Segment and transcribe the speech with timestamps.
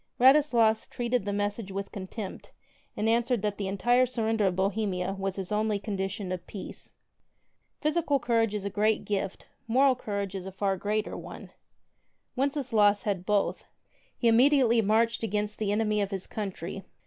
[0.19, 2.51] Radislas treated the message with contempt
[2.97, 6.89] and an swered that the entire surrender of Bohemia was his only condition of peace.
[7.81, 11.51] Physical courage is a great gift: moral courage is a far 33 greater one.
[12.35, 13.65] Wenceslaus had both.
[14.17, 16.81] He immediately marched against the enemy of his country.